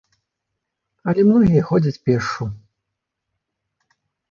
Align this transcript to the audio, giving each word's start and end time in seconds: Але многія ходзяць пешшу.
Але 1.13 1.21
многія 1.27 1.67
ходзяць 1.69 2.01
пешшу. 2.11 2.43